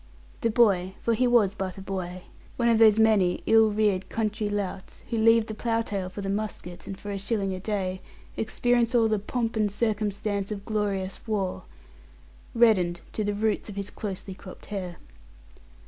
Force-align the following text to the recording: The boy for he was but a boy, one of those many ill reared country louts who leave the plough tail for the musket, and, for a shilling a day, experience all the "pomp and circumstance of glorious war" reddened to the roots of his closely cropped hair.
The 0.41 0.49
boy 0.49 0.95
for 0.99 1.13
he 1.13 1.27
was 1.27 1.53
but 1.53 1.77
a 1.77 1.81
boy, 1.83 2.23
one 2.57 2.67
of 2.69 2.79
those 2.79 2.97
many 2.97 3.43
ill 3.45 3.69
reared 3.69 4.09
country 4.09 4.49
louts 4.49 5.03
who 5.11 5.17
leave 5.19 5.45
the 5.45 5.53
plough 5.53 5.83
tail 5.83 6.09
for 6.09 6.21
the 6.21 6.27
musket, 6.29 6.87
and, 6.87 6.99
for 6.99 7.11
a 7.11 7.19
shilling 7.19 7.53
a 7.53 7.59
day, 7.59 8.01
experience 8.35 8.95
all 8.95 9.07
the 9.07 9.19
"pomp 9.19 9.55
and 9.55 9.71
circumstance 9.71 10.49
of 10.51 10.65
glorious 10.65 11.19
war" 11.27 11.65
reddened 12.55 13.01
to 13.13 13.23
the 13.23 13.35
roots 13.35 13.69
of 13.69 13.75
his 13.75 13.91
closely 13.91 14.33
cropped 14.33 14.65
hair. 14.73 14.95